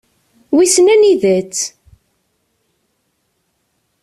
Wissen 0.57 0.87
anida-tt? 0.93 1.59